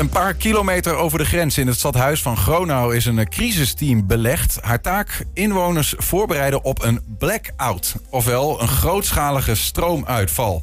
Een 0.00 0.08
paar 0.08 0.34
kilometer 0.34 0.94
over 0.94 1.18
de 1.18 1.24
grens 1.24 1.58
in 1.58 1.66
het 1.66 1.78
stadhuis 1.78 2.22
van 2.22 2.36
Gronau 2.36 2.96
is 2.96 3.06
een 3.06 3.28
crisisteam 3.28 4.06
belegd. 4.06 4.58
Haar 4.60 4.80
taak 4.80 5.24
inwoners 5.34 5.94
voorbereiden 5.96 6.64
op 6.64 6.82
een 6.82 7.00
blackout, 7.18 7.94
ofwel 8.10 8.62
een 8.62 8.68
grootschalige 8.68 9.54
stroomuitval. 9.54 10.62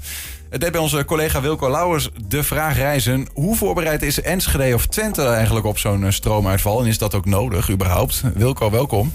Het 0.49 0.61
deed 0.61 0.71
bij 0.71 0.81
onze 0.81 1.05
collega 1.05 1.41
Wilco 1.41 1.69
Lauwers 1.69 2.09
de 2.27 2.43
vraag 2.43 2.75
reizen... 2.75 3.27
hoe 3.33 3.55
voorbereid 3.55 4.01
is 4.01 4.21
Enschede 4.21 4.73
of 4.73 4.85
Twente 4.85 5.25
eigenlijk 5.25 5.65
op 5.65 5.77
zo'n 5.77 6.05
eh, 6.05 6.11
stroomuitval? 6.11 6.81
En 6.81 6.87
is 6.87 6.97
dat 6.97 7.15
ook 7.15 7.25
nodig 7.25 7.69
überhaupt? 7.69 8.21
Wilco, 8.33 8.69
welkom. 8.69 9.13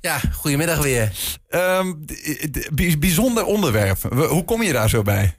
Ja, 0.00 0.20
goedemiddag 0.32 0.82
weer. 0.82 1.12
Um, 1.48 2.04
bijzonder 2.98 3.44
onderwerp. 3.44 3.98
Hoe 4.28 4.44
kom 4.44 4.62
je 4.62 4.72
daar 4.72 4.88
zo 4.88 5.02
bij? 5.02 5.34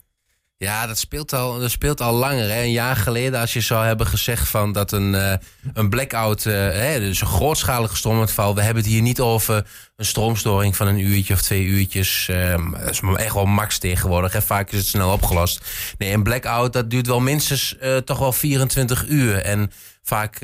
Ja, 0.65 0.87
dat 0.87 0.97
speelt 0.97 1.33
al, 1.33 1.59
dat 1.59 1.71
speelt 1.71 2.01
al 2.01 2.13
langer. 2.13 2.49
Hè. 2.49 2.61
Een 2.61 2.71
jaar 2.71 2.95
geleden, 2.95 3.39
als 3.39 3.53
je 3.53 3.61
zou 3.61 3.85
hebben 3.85 4.07
gezegd 4.07 4.47
van 4.47 4.71
dat 4.71 4.91
een, 4.91 5.13
uh, 5.13 5.33
een 5.73 5.89
blackout, 5.89 6.45
uh, 6.45 6.53
hè, 6.53 6.99
dus 6.99 7.21
een 7.21 7.27
grootschalige 7.27 7.95
stroomuitval. 7.95 8.55
We 8.55 8.61
hebben 8.61 8.83
het 8.83 8.91
hier 8.91 9.01
niet 9.01 9.19
over 9.19 9.67
een 9.95 10.05
stroomstoring 10.05 10.75
van 10.75 10.87
een 10.87 10.99
uurtje 10.99 11.33
of 11.33 11.41
twee 11.41 11.63
uurtjes. 11.63 12.27
Um, 12.31 12.71
dat 12.71 12.89
is 12.89 12.99
echt 13.15 13.33
wel 13.33 13.45
max 13.45 13.77
tegenwoordig. 13.77 14.33
Hè. 14.33 14.41
Vaak 14.41 14.71
is 14.71 14.77
het 14.77 14.87
snel 14.87 15.11
opgelost. 15.11 15.61
Nee, 15.97 16.13
een 16.13 16.23
blackout, 16.23 16.73
dat 16.73 16.89
duurt 16.89 17.07
wel 17.07 17.19
minstens 17.19 17.75
uh, 17.81 17.97
toch 17.97 18.19
wel 18.19 18.33
24 18.33 19.05
uur. 19.07 19.37
En 19.37 19.71
vaak, 20.03 20.39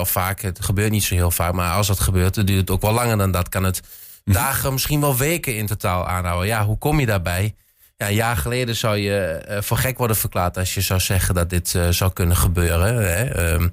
of 0.00 0.10
vaak, 0.10 0.40
het 0.40 0.64
gebeurt 0.64 0.90
niet 0.90 1.04
zo 1.04 1.14
heel 1.14 1.30
vaak, 1.30 1.52
maar 1.52 1.72
als 1.72 1.86
dat 1.86 2.00
gebeurt, 2.00 2.34
dan 2.34 2.44
duurt 2.44 2.60
het 2.60 2.70
ook 2.70 2.82
wel 2.82 2.92
langer 2.92 3.18
dan 3.18 3.30
dat. 3.30 3.48
Kan 3.48 3.64
het 3.64 3.80
mhm. 4.24 4.36
dagen, 4.36 4.72
misschien 4.72 5.00
wel 5.00 5.16
weken 5.16 5.56
in 5.56 5.66
totaal 5.66 6.08
aanhouden. 6.08 6.46
Ja, 6.46 6.64
hoe 6.64 6.78
kom 6.78 7.00
je 7.00 7.06
daarbij? 7.06 7.54
Ja, 7.96 8.08
een 8.08 8.14
jaar 8.14 8.36
geleden 8.36 8.76
zou 8.76 8.96
je 8.96 9.44
uh, 9.48 9.60
voor 9.60 9.76
gek 9.76 9.98
worden 9.98 10.16
verklaard 10.16 10.56
als 10.56 10.74
je 10.74 10.80
zou 10.80 11.00
zeggen 11.00 11.34
dat 11.34 11.50
dit 11.50 11.74
uh, 11.74 11.88
zou 11.88 12.12
kunnen 12.12 12.36
gebeuren. 12.36 12.96
Hè? 12.96 13.52
Um, 13.52 13.72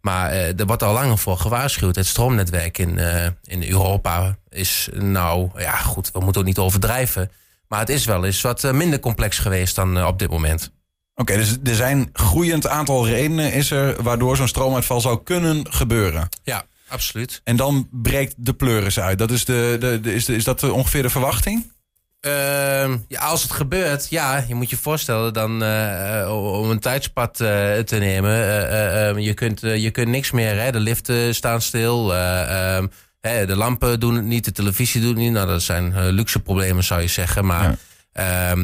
maar 0.00 0.32
uh, 0.32 0.60
er 0.60 0.66
wordt 0.66 0.82
al 0.82 0.92
langer 0.92 1.18
voor 1.18 1.38
gewaarschuwd. 1.38 1.96
Het 1.96 2.06
stroomnetwerk 2.06 2.78
in, 2.78 2.98
in 3.44 3.68
Europa 3.68 4.36
is 4.48 4.88
nou, 4.94 5.50
ja 5.56 5.76
goed, 5.76 6.10
we 6.12 6.20
moeten 6.20 6.40
ook 6.40 6.46
niet 6.46 6.58
overdrijven. 6.58 7.30
Maar 7.68 7.80
het 7.80 7.88
is 7.88 8.04
wel 8.04 8.24
eens 8.24 8.40
wat 8.40 8.72
minder 8.72 9.00
complex 9.00 9.38
geweest 9.38 9.74
dan 9.74 10.06
op 10.06 10.18
dit 10.18 10.30
moment. 10.30 10.72
Oké, 11.14 11.36
dus 11.36 11.56
er 11.64 11.74
zijn 11.74 12.10
groeiend 12.12 12.66
aantal 12.66 13.06
redenen 13.06 13.52
is 13.52 13.70
er 13.70 14.02
waardoor 14.02 14.36
zo'n 14.36 14.48
stroomuitval 14.48 15.00
zou 15.00 15.22
kunnen 15.22 15.72
gebeuren. 15.72 16.28
Ja, 16.42 16.64
absoluut. 16.88 17.40
En 17.44 17.56
dan 17.56 17.88
breekt 17.90 18.34
de 18.36 18.54
pleuris 18.54 19.00
uit. 19.00 19.18
Dat 19.18 19.30
is, 19.30 19.44
de, 19.44 19.76
de, 19.80 20.00
de 20.00 20.14
is, 20.14 20.24
de, 20.24 20.34
is 20.34 20.44
dat 20.44 20.70
ongeveer 20.70 21.02
de 21.02 21.10
verwachting? 21.10 21.72
Uh, 22.26 22.94
ja, 23.08 23.20
als 23.20 23.42
het 23.42 23.52
gebeurt, 23.52 24.10
ja, 24.10 24.44
je 24.48 24.54
moet 24.54 24.70
je 24.70 24.76
voorstellen 24.76 25.32
dan 25.32 25.62
uh, 25.62 26.58
om 26.60 26.70
een 26.70 26.78
tijdspad 26.78 27.40
uh, 27.40 27.78
te 27.78 27.96
nemen. 27.96 28.68
Ehm, 28.70 29.18
je, 29.18 29.34
kunt, 29.34 29.60
je 29.60 29.90
kunt 29.90 30.08
niks 30.08 30.30
meer, 30.30 30.60
hè? 30.60 30.72
de 30.72 30.80
liften 30.80 31.34
staan 31.34 31.60
stil, 31.62 32.14
ehm, 32.14 32.86
hè, 33.20 33.46
de 33.46 33.56
lampen 33.56 34.00
doen 34.00 34.14
het 34.14 34.24
niet, 34.24 34.44
de 34.44 34.52
televisie 34.52 35.00
doet 35.00 35.10
het 35.10 35.18
niet. 35.18 35.32
Nou, 35.32 35.46
dat 35.46 35.62
zijn 35.62 36.10
luxe 36.10 36.38
problemen 36.38 36.84
zou 36.84 37.00
je 37.00 37.08
zeggen, 37.08 37.46
maar... 37.46 37.76
Ja 38.12 38.56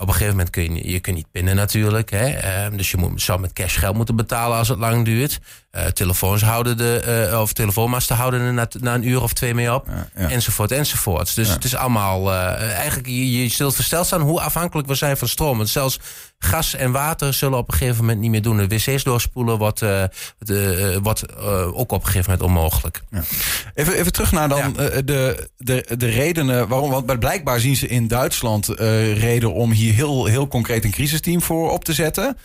op 0.00 0.06
een 0.06 0.12
gegeven 0.12 0.34
moment 0.36 0.50
kun 0.50 0.74
je, 0.74 0.90
je 0.90 1.00
kunt 1.00 1.16
niet 1.16 1.30
pinnen 1.30 1.56
natuurlijk. 1.56 2.10
Hè? 2.10 2.36
Dus 2.76 2.90
je 2.90 2.96
moet, 2.96 3.22
zou 3.22 3.40
met 3.40 3.52
cash 3.52 3.78
geld 3.78 3.96
moeten 3.96 4.16
betalen 4.16 4.58
als 4.58 4.68
het 4.68 4.78
lang 4.78 5.04
duurt. 5.04 5.40
Uh, 5.76 5.84
telefoons 5.84 6.42
houden 6.42 6.76
de, 6.76 7.28
uh, 7.32 7.40
of 7.40 7.52
telefoonmasten 7.52 8.16
houden 8.16 8.40
er 8.40 8.52
na, 8.52 8.68
na, 8.80 8.94
een 8.94 9.08
uur 9.08 9.22
of 9.22 9.32
twee 9.32 9.54
mee 9.54 9.74
op. 9.74 9.86
Ja, 9.86 10.08
ja. 10.16 10.30
Enzovoort, 10.30 10.72
enzovoort. 10.72 11.34
Dus 11.34 11.48
ja. 11.48 11.54
het 11.54 11.64
is 11.64 11.74
allemaal... 11.74 12.32
Eh, 12.32 12.72
eigenlijk, 12.72 13.06
je, 13.08 13.42
je 13.42 13.48
zult 13.48 13.74
versteld 13.74 14.06
staan 14.06 14.20
hoe 14.20 14.40
afhankelijk 14.40 14.88
we 14.88 14.94
zijn 14.94 15.16
van 15.16 15.28
stroom. 15.28 15.56
Want 15.56 15.68
zelfs 15.68 16.00
gas 16.38 16.74
en 16.74 16.92
water 16.92 17.34
zullen 17.34 17.58
op 17.58 17.68
een 17.68 17.78
gegeven 17.78 18.00
moment 18.00 18.20
niet 18.20 18.30
meer 18.30 18.42
doen. 18.42 18.56
De 18.56 18.66
wc's 18.66 19.04
doorspoelen 19.04 19.58
wordt, 19.58 19.78
de, 19.78 20.98
wordt 21.02 21.38
ook 21.72 21.92
op 21.92 22.00
een 22.00 22.06
gegeven 22.06 22.30
moment 22.30 22.48
onmogelijk. 22.48 23.02
Even, 23.74 23.94
even 23.94 24.12
terug 24.12 24.32
naar 24.32 24.48
dan 24.48 24.72
de, 25.04 25.48
de, 25.56 25.94
de 25.96 26.08
redenen 26.08 26.68
waarom. 26.68 26.90
Want 26.90 27.18
blijkbaar 27.18 27.60
zien 27.60 27.76
ze 27.76 27.86
in 27.86 28.08
Duitsland 28.08 28.66
reden 29.14 29.52
om 29.52 29.70
hier 29.70 29.94
heel, 29.94 30.24
heel 30.24 30.48
concreet 30.48 30.84
een 30.84 30.90
crisisteam 30.90 31.42
voor 31.42 31.70
op 31.70 31.84
te 31.84 31.92
zetten. 31.92 32.36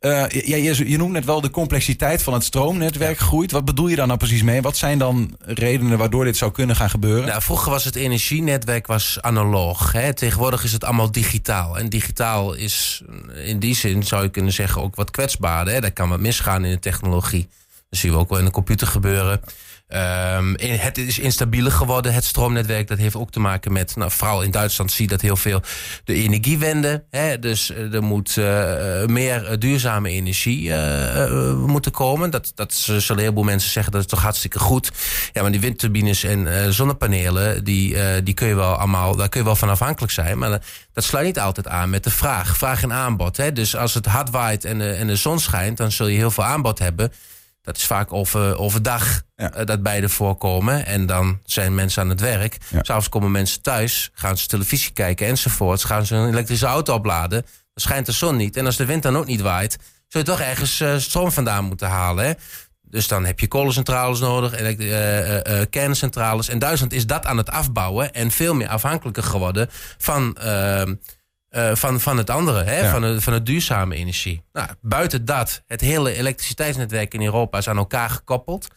Je, 0.00 0.62
je, 0.88 0.96
noemt 0.96 1.12
net 1.12 1.24
wel 1.24 1.40
de 1.40 1.50
complexiteit 1.50 2.22
van 2.22 2.32
het 2.32 2.44
stroomnetwerk 2.72 3.18
groeit. 3.18 3.52
Wat 3.52 3.64
bedoel 3.64 3.88
je 3.88 3.96
daar 3.96 4.06
nou 4.06 4.18
precies 4.18 4.42
mee? 4.42 4.62
Wat 4.62 4.76
zijn 4.76 4.98
dan 4.98 5.36
redenen 5.40 5.98
waardoor 5.98 6.24
dit 6.24 6.36
zou 6.36 6.52
kunnen 6.52 6.76
gaan 6.76 6.90
gebeuren? 6.90 7.28
Nou, 7.28 7.42
vroeger 7.42 7.70
was 7.70 7.84
het 7.84 7.96
energienetwerk 7.96 8.86
was 8.86 9.18
analoog. 9.20 9.92
Hè? 9.92 10.14
Tegenwoordig 10.14 10.64
is 10.64 10.72
het 10.72 10.84
allemaal 10.84 11.12
digitaal. 11.12 11.78
En 11.78 11.88
digitaal 11.88 12.54
is 12.54 13.02
in 13.44 13.58
die 13.58 13.74
zin, 13.74 14.02
zou 14.02 14.22
je 14.22 14.28
kunnen 14.28 14.52
zeggen, 14.52 14.82
ook 14.82 14.94
wat 14.94 15.10
kwetsbaarder. 15.10 15.80
Daar 15.80 15.92
kan 15.92 16.08
wat 16.08 16.20
misgaan 16.20 16.64
in 16.64 16.70
de 16.70 16.78
technologie. 16.78 17.48
Dat 17.90 17.98
zien 17.98 18.12
we 18.12 18.18
ook 18.18 18.28
wel 18.28 18.38
in 18.38 18.44
de 18.44 18.50
computer 18.50 18.86
gebeuren. 18.86 19.40
Um, 19.94 20.56
het 20.58 20.98
is 20.98 21.18
instabieler 21.18 21.72
geworden, 21.72 22.14
het 22.14 22.24
stroomnetwerk. 22.24 22.88
Dat 22.88 22.98
heeft 22.98 23.16
ook 23.16 23.30
te 23.30 23.40
maken 23.40 23.72
met, 23.72 23.96
nou, 23.96 24.10
vooral 24.10 24.42
in 24.42 24.50
Duitsland 24.50 24.92
zie 24.92 25.04
je 25.04 25.10
dat 25.10 25.20
heel 25.20 25.36
veel 25.36 25.62
de 26.04 26.14
energiewende. 26.14 27.04
Hè, 27.10 27.38
dus 27.38 27.70
eh, 27.70 27.94
er 27.94 28.02
moet 28.02 28.36
uh, 28.36 29.04
meer 29.06 29.58
duurzame 29.58 30.10
energie 30.10 30.72
moeten 31.66 31.92
komen. 31.92 32.30
Dat, 32.30 32.52
dat 32.54 32.74
zullen 32.74 33.02
een 33.08 33.18
heleboel 33.18 33.44
mensen 33.44 33.70
zeggen, 33.70 33.92
dat 33.92 34.00
is 34.00 34.06
toch 34.06 34.22
hartstikke 34.22 34.58
goed. 34.58 34.92
Ja, 35.32 35.42
maar 35.42 35.50
die 35.50 35.60
windturbines 35.60 36.24
en 36.24 36.72
zonnepanelen, 36.74 37.64
die, 37.64 37.96
die 38.22 38.34
kun 38.34 38.48
je 38.48 38.54
wel 38.54 38.74
allemaal, 38.74 39.16
daar 39.16 39.28
kun 39.28 39.40
je 39.40 39.46
wel 39.46 39.56
van 39.56 39.68
afhankelijk 39.68 40.12
zijn. 40.12 40.38
Maar 40.38 40.60
dat 40.92 41.04
sluit 41.04 41.26
niet 41.26 41.38
altijd 41.38 41.68
aan 41.68 41.90
met 41.90 42.04
de 42.04 42.10
vraag. 42.10 42.56
Vraag 42.56 42.82
en 42.82 42.92
aanbod. 42.92 43.36
Hè. 43.36 43.52
Dus 43.52 43.76
als 43.76 43.94
het 43.94 44.06
hard 44.06 44.30
waait 44.30 44.64
en 44.64 44.80
en 44.98 45.06
de 45.06 45.16
zon 45.16 45.40
schijnt, 45.40 45.76
dan 45.76 45.92
zul 45.92 46.06
je 46.06 46.16
heel 46.16 46.30
veel 46.30 46.44
aanbod 46.44 46.78
hebben. 46.78 47.12
Dat 47.62 47.76
is 47.76 47.86
vaak 47.86 48.12
over, 48.12 48.58
overdag 48.58 49.22
ja. 49.36 49.58
uh, 49.58 49.66
dat 49.66 49.82
beide 49.82 50.08
voorkomen. 50.08 50.86
En 50.86 51.06
dan 51.06 51.40
zijn 51.44 51.74
mensen 51.74 52.02
aan 52.02 52.08
het 52.08 52.20
werk. 52.20 52.58
Ja. 52.68 52.78
S'avonds 52.82 53.08
komen 53.08 53.30
mensen 53.30 53.62
thuis, 53.62 54.10
gaan 54.14 54.38
ze 54.38 54.46
televisie 54.46 54.92
kijken 54.92 55.26
enzovoorts. 55.26 55.84
Gaan 55.84 56.06
ze 56.06 56.14
een 56.14 56.28
elektrische 56.28 56.66
auto 56.66 56.94
opladen. 56.94 57.42
Dan 57.42 57.84
schijnt 57.84 58.06
de 58.06 58.12
zon 58.12 58.36
niet. 58.36 58.56
En 58.56 58.66
als 58.66 58.76
de 58.76 58.84
wind 58.84 59.02
dan 59.02 59.16
ook 59.16 59.26
niet 59.26 59.40
waait, 59.40 59.78
zul 60.08 60.20
je 60.20 60.26
toch 60.26 60.40
ergens 60.40 60.80
uh, 60.80 60.96
stroom 60.96 61.32
vandaan 61.32 61.64
moeten 61.64 61.88
halen. 61.88 62.24
Hè? 62.24 62.32
Dus 62.92 63.08
dan 63.08 63.24
heb 63.24 63.40
je 63.40 63.48
kolencentrales 63.48 64.20
nodig, 64.20 64.60
uh, 64.60 64.78
uh, 64.78 65.40
kerncentrales. 65.70 66.48
En 66.48 66.58
Duitsland 66.58 66.92
is 66.92 67.06
dat 67.06 67.26
aan 67.26 67.36
het 67.36 67.50
afbouwen 67.50 68.12
en 68.12 68.30
veel 68.30 68.54
meer 68.54 68.68
afhankelijker 68.68 69.22
geworden 69.22 69.68
van 69.98 70.36
ehm, 70.36 70.94
uh, 71.52 71.74
van, 71.74 72.00
van 72.00 72.16
het 72.16 72.30
andere, 72.30 72.64
hè? 72.64 72.80
Ja. 72.80 72.90
Van, 72.90 73.00
de, 73.02 73.20
van 73.20 73.32
de 73.32 73.42
duurzame 73.42 73.94
energie. 73.94 74.42
Nou, 74.52 74.68
buiten 74.80 75.24
dat, 75.24 75.62
het 75.66 75.80
hele 75.80 76.14
elektriciteitsnetwerk 76.14 77.14
in 77.14 77.22
Europa 77.22 77.58
is 77.58 77.68
aan 77.68 77.76
elkaar 77.76 78.10
gekoppeld. 78.10 78.68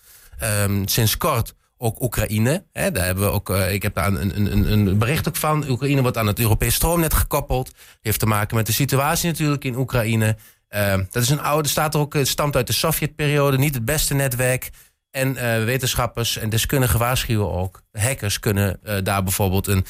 Um, 0.64 0.88
sinds 0.88 1.18
kort 1.18 1.54
ook 1.78 2.02
Oekraïne. 2.02 2.66
Hè? 2.72 2.92
Daar 2.92 3.06
hebben 3.06 3.24
we 3.24 3.30
ook, 3.30 3.50
uh, 3.50 3.74
ik 3.74 3.84
heb 3.84 3.96
daar 3.96 4.08
een, 4.08 4.40
een, 4.40 4.72
een 4.72 4.98
bericht 4.98 5.28
ook 5.28 5.36
van. 5.36 5.70
Oekraïne 5.70 6.02
wordt 6.02 6.18
aan 6.18 6.28
het 6.28 6.40
Europees 6.40 6.76
stroomnet 6.76 7.14
gekoppeld. 7.14 7.72
Heeft 8.02 8.20
te 8.20 8.26
maken 8.26 8.56
met 8.56 8.66
de 8.66 8.74
situatie 8.74 9.30
natuurlijk 9.30 9.64
in 9.64 9.76
Oekraïne. 9.76 10.38
Uh, 10.70 10.94
dat 11.10 11.24
is 11.24 11.30
een 11.30 11.42
oude, 11.42 11.70
staat 11.70 11.94
er 11.94 12.00
ook, 12.00 12.14
het 12.14 12.28
stamt 12.28 12.56
uit 12.56 12.68
de 12.68 12.74
Sovjetperiode, 12.74 13.58
niet 13.58 13.74
het 13.74 13.86
beste 13.86 14.14
netwerk. 14.14 14.70
En 15.12 15.28
uh, 15.30 15.64
wetenschappers 15.64 16.38
en 16.38 16.50
deskundigen 16.50 17.00
waarschuwen 17.00 17.52
ook. 17.52 17.82
Hackers 17.92 18.40
kunnen 18.40 18.80
daar 19.04 19.24
bijvoorbeeld 19.24 19.68
een 19.68 19.86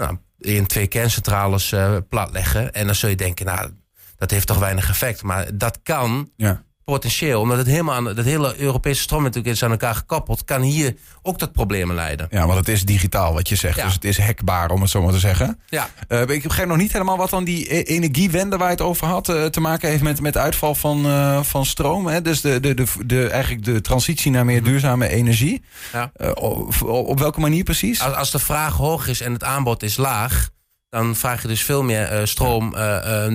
nou, 0.00 0.16
in 0.38 0.66
twee 0.66 0.86
kerncentrales 0.86 1.72
uh, 1.72 1.96
platleggen. 2.08 2.72
En 2.72 2.86
dan 2.86 2.94
zul 2.94 3.08
je 3.08 3.16
denken, 3.16 3.46
nou, 3.46 3.70
dat 4.16 4.30
heeft 4.30 4.46
toch 4.46 4.58
weinig 4.58 4.88
effect. 4.88 5.22
Maar 5.22 5.56
dat 5.56 5.80
kan 5.82 6.30
ja. 6.36 6.64
Potentieel, 6.90 7.40
omdat 7.40 7.56
het 7.56 7.66
helemaal 7.66 7.94
aan 7.94 8.04
dat 8.04 8.24
hele 8.24 8.60
Europese 8.60 9.02
stroom 9.02 9.22
natuurlijk 9.22 9.54
is 9.54 9.62
aan 9.62 9.70
elkaar 9.70 9.94
gekoppeld, 9.94 10.44
kan 10.44 10.62
hier 10.62 10.94
ook 11.22 11.38
tot 11.38 11.52
problemen 11.52 11.94
leiden. 11.94 12.26
Ja, 12.30 12.46
want 12.46 12.58
het 12.58 12.68
is 12.68 12.84
digitaal 12.84 13.32
wat 13.32 13.48
je 13.48 13.56
zegt. 13.56 13.76
Ja. 13.76 13.84
Dus 13.84 13.94
het 13.94 14.04
is 14.04 14.18
hackbaar, 14.18 14.70
om 14.70 14.80
het 14.80 14.90
zo 14.90 15.02
maar 15.02 15.12
te 15.12 15.18
zeggen. 15.18 15.60
Ja. 15.68 15.88
Uh, 16.08 16.20
ik 16.20 16.42
begrijp 16.42 16.68
nog 16.68 16.76
niet 16.76 16.92
helemaal 16.92 17.16
wat 17.16 17.30
dan 17.30 17.44
die 17.44 17.74
e-, 17.74 17.82
energiewende 17.82 18.56
waar 18.56 18.66
je 18.66 18.72
het 18.72 18.82
over 18.82 19.06
had 19.06 19.28
uh, 19.28 19.44
te 19.44 19.60
maken 19.60 19.88
heeft 19.88 20.02
met, 20.02 20.20
met 20.20 20.36
uitval 20.36 20.74
van, 20.74 21.06
uh, 21.06 21.42
van 21.42 21.64
stroom. 21.64 22.06
Hè? 22.06 22.22
Dus 22.22 22.40
de, 22.40 22.60
de, 22.60 22.74
de, 22.74 22.84
de, 23.06 23.28
eigenlijk 23.28 23.64
de 23.64 23.80
transitie 23.80 24.30
naar 24.30 24.44
meer 24.44 24.60
mhm. 24.60 24.70
duurzame 24.70 25.08
energie. 25.08 25.62
Ja. 25.92 26.12
Op, 26.34 26.82
op, 26.82 27.18
welke 27.18 27.40
manier 27.40 27.64
precies? 27.64 28.00
Als, 28.00 28.14
als 28.14 28.30
de 28.30 28.38
vraag 28.38 28.74
hoog 28.74 29.08
is 29.08 29.20
en 29.20 29.32
het 29.32 29.44
aanbod 29.44 29.82
is 29.82 29.96
laag, 29.96 30.48
dan 30.88 31.16
vraag 31.16 31.42
je 31.42 31.48
dus 31.48 31.64
veel 31.64 31.82
meer 31.82 32.26
stroom 32.26 32.74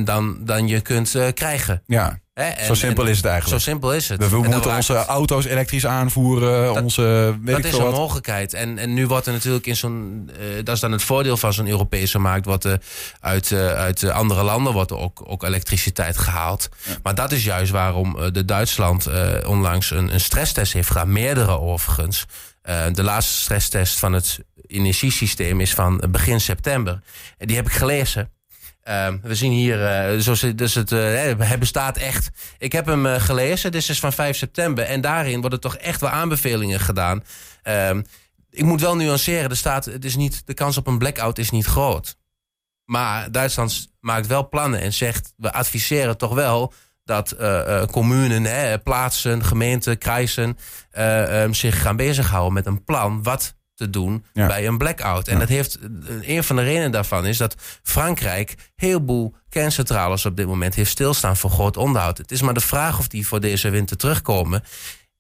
dan, 0.06 0.38
dan 0.40 0.68
je 0.68 0.81
kunt 0.81 1.16
krijgen. 1.34 1.81
Ja. 1.86 2.19
Zo 2.66 2.74
simpel 2.74 3.06
is 3.06 3.18
het 3.18 3.26
eigenlijk. 3.26 3.62
Zo 3.62 3.70
simpel 3.70 3.94
is 3.94 4.10
het. 4.10 4.20
We, 4.20 4.30
we 4.30 4.48
moeten 4.48 4.76
onze 4.76 5.06
auto's 5.06 5.46
elektrisch 5.46 5.86
aanvoeren. 5.86 6.74
Dat, 6.74 6.84
onze, 6.84 7.38
weet 7.42 7.56
dat 7.56 7.66
is 7.66 7.78
een 7.78 7.92
mogelijkheid. 7.92 8.54
En, 8.54 8.78
en 8.78 8.94
nu 8.94 9.08
wordt 9.08 9.26
er 9.28 9.34
natuurlijk 9.34 9.66
in 9.66 9.76
zo'n. 9.76 10.30
Uh, 10.40 10.56
dat 10.64 10.76
is 10.76 10.82
dan 10.82 10.92
het 10.92 11.04
voordeel 11.04 11.38
van 11.38 11.54
zo'n 11.54 11.68
Europese 11.68 12.20
markt. 12.20 12.46
Wat 12.46 12.64
er 12.64 12.82
uit, 13.20 13.52
uh, 13.52 13.68
uit 13.68 14.04
andere 14.04 14.44
landen 14.44 14.74
wordt 14.74 14.92
er 14.92 14.98
ook, 14.98 15.22
ook 15.26 15.44
elektriciteit 15.44 16.18
gehaald. 16.18 16.70
Ja. 16.84 16.96
Maar 17.04 17.16
dat 17.16 17.32
is 17.32 17.44
juist 17.44 17.72
waarom 17.72 18.18
de 18.32 18.46
Duitsland 18.46 19.10
onlangs 19.46 19.92
een, 19.92 20.14
een 20.14 20.20
stresstest 20.20 20.74
heeft 20.74 20.88
gedaan. 20.88 21.12
Meerdere 21.12 21.60
overigens. 21.60 22.26
de 22.92 23.04
laatste 23.04 23.34
stresstest 23.34 24.00
van 24.00 24.14
het 24.14 24.40
energiesysteem 24.68 25.62
is 25.62 25.74
van 25.74 26.04
begin 26.10 26.42
september. 26.42 27.02
En 27.38 27.48
die 27.48 27.56
heb 27.56 27.66
ik 27.66 27.74
gelezen. 27.74 28.30
Ehm, 28.86 29.18
we 29.22 29.36
zien 29.36 29.52
hier, 29.52 29.80
uh, 30.14 30.20
zoals, 30.20 30.46
dus 30.56 30.76
het, 30.76 30.90
het 30.90 31.60
bestaat 31.60 31.98
echt. 31.98 32.30
Ik 32.58 32.72
heb 32.72 32.86
hem 32.86 33.06
uh, 33.06 33.16
gelezen, 33.20 33.72
dit 33.72 33.90
is 33.90 34.00
van 34.00 34.14
5 34.14 34.38
september. 34.38 34.84
En 34.84 35.02
daarin 35.02 35.42
worden 35.42 35.60
toch 35.60 35.76
echt 35.76 36.02
wel 36.02 36.10
aanbevelingen 36.10 36.80
gedaan. 36.80 37.24
Um, 37.64 38.06
ik 38.50 38.64
moet 38.64 38.82
wel 38.82 38.96
nuanceren, 38.96 39.50
er 39.50 39.58
staat, 39.58 39.86
het 39.86 40.06
is 40.06 40.16
niet, 40.16 40.42
de 40.46 40.54
kans 40.54 40.78
op 40.78 40.88
een 40.88 40.98
blackout 40.98 41.38
is 41.38 41.50
niet 41.50 41.66
groot. 41.66 42.18
Maar 42.84 43.32
Duitsland 43.32 43.92
maakt 44.00 44.28
wel 44.28 44.50
plannen 44.50 44.80
en 44.80 44.94
zegt, 44.94 45.34
we 45.38 45.54
adviseren 45.54 46.18
toch 46.18 46.34
wel 46.34 46.74
dat 47.04 47.36
communen, 47.92 48.82
plaatsen, 48.84 49.44
gemeenten, 49.44 49.98
krijzen 49.98 50.58
um, 50.98 51.54
zich 51.54 51.82
gaan 51.82 51.96
bezighouden 51.96 52.54
met 52.54 52.66
een 52.66 52.84
plan 52.84 53.24
wat 53.24 53.56
te 53.75 53.89
doen 53.89 54.25
bij 54.33 54.68
een 54.68 54.77
blackout. 54.77 55.27
En 55.27 55.39
dat 55.39 55.50
heeft, 55.50 55.80
een 56.22 56.44
van 56.44 56.56
de 56.56 56.62
redenen 56.62 56.92
daarvan 56.92 57.25
is 57.25 57.38
dat 57.38 57.56
Frankrijk 57.83 58.56
heel 58.75 59.06
boel 59.06 59.36
kerncentrales 59.50 60.25
op 60.25 60.38
dit 60.38 60.48
moment 60.48 60.75
heeft 60.75 60.92
stilstaan 60.92 61.38
voor 61.38 61.50
groot 61.50 61.77
onderhoud. 61.77 62.18
Het 62.18 62.31
is 62.31 62.42
maar 62.42 62.54
de 62.54 62.60
vraag 62.60 63.00
of 63.00 63.07
die 63.07 63.27
voor 63.27 63.39
deze 63.39 63.69
winter 63.69 63.98
terugkomen. 63.98 64.63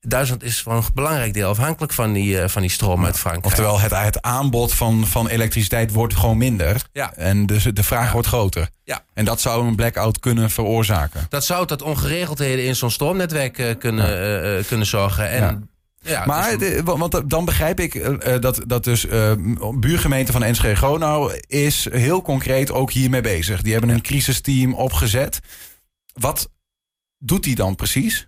Duitsland 0.07 0.43
is 0.43 0.61
voor 0.61 0.73
een 0.73 0.83
belangrijk 0.93 1.33
deel 1.33 1.49
afhankelijk 1.49 1.93
van 1.93 2.13
die, 2.13 2.41
uh, 2.41 2.47
van 2.47 2.61
die 2.61 2.71
stroom 2.71 3.05
uit 3.05 3.19
Frankrijk. 3.19 3.45
Oftewel, 3.45 3.79
het, 3.79 3.91
het 3.91 4.21
aanbod 4.21 4.73
van, 4.73 5.07
van 5.07 5.27
elektriciteit 5.27 5.91
wordt 5.91 6.15
gewoon 6.15 6.37
minder. 6.37 6.81
Ja. 6.91 7.13
En 7.13 7.45
dus 7.45 7.63
de 7.63 7.83
vraag 7.83 8.11
wordt 8.11 8.27
groter. 8.27 8.69
Ja. 8.83 9.03
En 9.13 9.25
dat 9.25 9.41
zou 9.41 9.67
een 9.67 9.75
blackout 9.75 10.19
kunnen 10.19 10.49
veroorzaken. 10.49 11.25
Dat 11.29 11.45
zou 11.45 11.67
tot 11.67 11.81
ongeregeldheden 11.81 12.65
in 12.65 12.75
zo'n 12.75 12.91
stroomnetwerk 12.91 13.57
uh, 13.57 13.75
kunnen, 13.79 14.57
uh, 14.57 14.63
kunnen 14.65 14.87
zorgen. 14.87 15.29
En 15.29 15.69
ja, 16.05 16.25
maar, 16.25 16.57
want 16.83 17.29
dan 17.29 17.45
begrijp 17.45 17.79
ik 17.79 17.93
uh, 17.93 18.39
dat, 18.39 18.61
dat 18.67 18.83
dus 18.83 19.05
uh, 19.05 19.31
buurgemeente 19.79 20.31
van 20.31 20.43
Enschede 20.43 20.75
Gronau 20.75 21.39
is 21.47 21.87
heel 21.91 22.21
concreet 22.21 22.71
ook 22.71 22.91
hiermee 22.91 23.21
bezig. 23.21 23.61
Die 23.61 23.71
hebben 23.71 23.89
een 23.89 24.01
crisisteam 24.01 24.73
opgezet. 24.73 25.39
Wat 26.13 26.49
doet 27.17 27.43
die 27.43 27.55
dan 27.55 27.75
precies? 27.75 28.27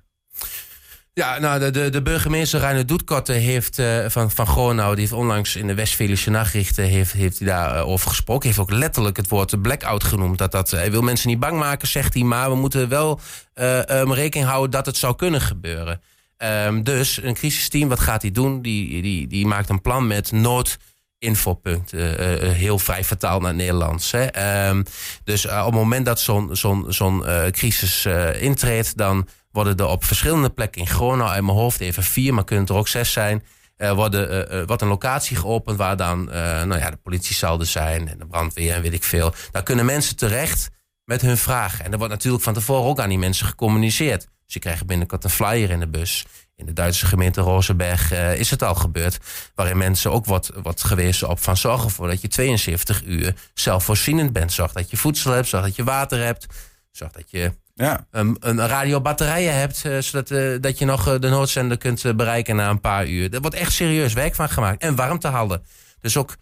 Ja, 1.13 1.39
nou, 1.39 1.59
de, 1.59 1.71
de, 1.71 1.89
de 1.89 2.01
burgemeester 2.01 2.59
Reiner 2.59 2.85
Doetkotte 2.85 3.33
heeft 3.33 3.79
uh, 3.79 4.05
van, 4.07 4.31
van 4.31 4.47
Gronau, 4.47 4.91
die 4.91 4.99
heeft 4.99 5.11
onlangs 5.11 5.55
in 5.55 5.67
de 5.67 5.75
Westfälische 5.75 6.31
Nachrichten 6.31 6.83
heeft, 6.83 7.11
heeft 7.11 7.39
hij 7.39 7.47
daarover 7.47 7.91
over 7.91 8.09
gesproken. 8.09 8.47
Heeft 8.47 8.59
ook 8.59 8.71
letterlijk 8.71 9.17
het 9.17 9.27
woord 9.27 9.61
blackout 9.61 10.03
genoemd. 10.03 10.37
Dat 10.37 10.51
dat, 10.51 10.71
hij 10.71 10.91
wil 10.91 11.01
mensen 11.01 11.29
niet 11.29 11.39
bang 11.39 11.59
maken, 11.59 11.87
zegt 11.87 12.13
hij, 12.13 12.23
maar 12.23 12.49
we 12.49 12.55
moeten 12.55 12.89
wel 12.89 13.19
um, 13.55 14.13
rekening 14.13 14.49
houden 14.49 14.71
dat 14.71 14.85
het 14.85 14.97
zou 14.97 15.15
kunnen 15.15 15.41
gebeuren. 15.41 16.01
Um, 16.43 16.83
dus 16.83 17.21
een 17.23 17.33
crisisteam, 17.33 17.89
wat 17.89 17.99
gaat 17.99 18.21
hij 18.21 18.31
doen? 18.31 18.61
Die, 18.61 19.01
die, 19.01 19.27
die 19.27 19.45
maakt 19.45 19.69
een 19.69 19.81
plan 19.81 20.07
met 20.07 20.31
noodinfopunten. 20.31 21.99
Uh, 21.99 22.41
uh, 22.41 22.51
heel 22.51 22.79
vrij 22.79 23.03
vertaald 23.03 23.41
naar 23.41 23.49
het 23.49 23.59
Nederlands. 23.59 24.11
Hè. 24.11 24.67
Um, 24.69 24.83
dus 25.23 25.45
uh, 25.45 25.59
op 25.59 25.65
het 25.65 25.73
moment 25.73 26.05
dat 26.05 26.19
zo'n 26.19 26.55
zo'n 26.55 26.85
zo'n 26.87 27.23
crisis 27.51 28.05
intreedt, 28.39 28.97
dan 28.97 29.27
worden 29.51 29.77
er 29.77 29.85
op 29.85 30.03
verschillende 30.03 30.49
plekken 30.49 30.81
in 30.81 30.87
Gronau, 30.87 31.29
uit 31.29 31.43
mijn 31.43 31.57
hoofd 31.57 31.79
even 31.79 32.03
vier, 32.03 32.33
maar 32.33 32.43
kunnen 32.43 32.65
er 32.65 32.75
ook 32.75 32.87
zes 32.87 33.11
zijn. 33.11 33.43
Worden, 33.77 34.65
wordt 34.67 34.81
een 34.81 34.87
locatie 34.87 35.37
geopend 35.37 35.77
waar 35.77 35.97
dan 35.97 36.25
nou 36.25 36.77
ja, 36.77 36.89
de 36.89 36.97
politie 36.97 37.35
zal 37.35 37.59
er 37.59 37.65
zijn 37.65 38.07
en 38.07 38.17
de 38.17 38.27
brandweer 38.27 38.73
en 38.73 38.81
weet 38.81 38.93
ik 38.93 39.03
veel. 39.03 39.33
Daar 39.51 39.63
kunnen 39.63 39.85
mensen 39.85 40.15
terecht 40.15 40.69
met 41.03 41.21
hun 41.21 41.37
vragen. 41.37 41.85
En 41.85 41.91
er 41.91 41.97
wordt 41.97 42.13
natuurlijk 42.13 42.43
van 42.43 42.53
tevoren 42.53 42.83
ook 42.83 42.99
aan 42.99 43.09
die 43.09 43.17
mensen 43.17 43.45
gecommuniceerd. 43.45 44.27
Dus 44.47 44.55
je 44.55 44.61
krijgt 44.61 44.85
binnenkort 44.85 45.23
een 45.23 45.29
flyer 45.29 45.69
in 45.69 45.79
de 45.79 45.87
bus. 45.87 46.25
In 46.55 46.65
de 46.65 46.73
Duitse 46.73 47.05
gemeente 47.05 47.41
Rozenberg 47.41 48.13
uh, 48.13 48.39
is 48.39 48.49
het 48.49 48.63
al 48.63 48.75
gebeurd. 48.75 49.17
Waarin 49.55 49.77
mensen 49.77 50.11
ook 50.11 50.25
wat, 50.25 50.51
wat 50.61 50.83
gewezen 50.83 51.29
op 51.29 51.39
van 51.39 51.57
zorgen 51.57 51.89
voor 51.89 52.07
dat 52.07 52.21
je 52.21 52.27
72 52.27 53.03
uur 53.03 53.35
zelfvoorzienend 53.53 54.33
bent. 54.33 54.53
Zorg 54.53 54.71
dat 54.71 54.89
je 54.89 54.97
voedsel 54.97 55.31
hebt, 55.31 55.47
zorg 55.47 55.63
dat 55.63 55.75
je 55.75 55.83
water 55.83 56.23
hebt. 56.23 56.45
Zorg 56.91 57.11
dat 57.11 57.31
je 57.31 57.53
ja. 57.73 58.07
een, 58.11 58.37
een 58.39 58.67
radiobatterijen 58.67 59.55
hebt, 59.55 59.83
uh, 59.85 59.99
zodat 59.99 60.31
uh, 60.31 60.61
dat 60.61 60.79
je 60.79 60.85
nog 60.85 61.19
de 61.19 61.29
noodzender 61.29 61.77
kunt 61.77 62.15
bereiken 62.15 62.55
na 62.55 62.69
een 62.69 62.81
paar 62.81 63.07
uur. 63.07 63.33
Er 63.33 63.41
wordt 63.41 63.55
echt 63.55 63.71
serieus 63.71 64.13
werk 64.13 64.35
van 64.35 64.49
gemaakt. 64.49 64.81
En 64.81 64.95
warmte 64.95 65.27
houden. 65.27 65.63
Dus 65.99 66.17
ook 66.17 66.35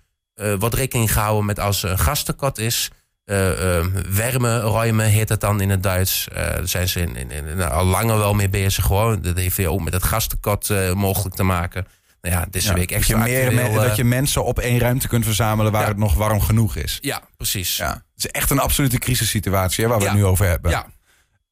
wat 0.59 0.73
rekening 0.73 1.13
gehouden 1.13 1.45
met 1.45 1.59
als 1.59 1.83
er 1.83 1.91
een 1.91 1.99
gastekort 1.99 2.57
is 2.57 2.91
uh, 3.25 3.77
uh, 3.77 3.85
wärmeruimen 4.09 5.05
heet 5.05 5.29
het 5.29 5.41
dan 5.41 5.61
in 5.61 5.69
het 5.69 5.83
Duits. 5.83 6.27
Uh, 6.31 6.37
daar 6.37 6.67
zijn 6.67 6.89
ze 6.89 7.01
in, 7.01 7.15
in, 7.15 7.31
in, 7.31 7.61
al 7.61 7.85
langer 7.85 8.17
wel 8.17 8.33
mee 8.33 8.49
bezig. 8.49 8.85
Gewoon. 8.85 9.21
Dat 9.21 9.37
heeft 9.37 9.65
ook 9.65 9.81
met 9.81 9.93
het 9.93 10.03
gastenkot 10.03 10.69
mogelijk 10.93 11.35
te 11.35 11.43
maken. 11.43 11.87
Nou 12.21 12.37
ja, 12.37 12.45
deze 12.49 12.67
ja, 12.67 12.73
week 12.73 12.91
extra 12.91 13.17
dat 13.17 13.27
je, 13.27 13.51
meer, 13.51 13.71
dat 13.73 13.95
je 13.95 14.03
mensen 14.03 14.43
op 14.43 14.59
één 14.59 14.79
ruimte 14.79 15.07
kunt 15.07 15.25
verzamelen 15.25 15.71
waar 15.71 15.81
ja. 15.81 15.87
het 15.87 15.97
nog 15.97 16.13
warm 16.13 16.41
genoeg 16.41 16.75
is. 16.75 16.97
Ja, 17.01 17.21
precies. 17.37 17.77
Ja. 17.77 17.89
Het 17.89 18.25
is 18.25 18.27
echt 18.27 18.49
een 18.49 18.59
absolute 18.59 18.97
crisissituatie 18.97 19.83
hè, 19.83 19.89
waar 19.89 19.99
we 19.99 20.05
het 20.05 20.13
nu 20.13 20.25
over 20.25 20.45
hebben. 20.47 20.71
Ja, 20.71 20.85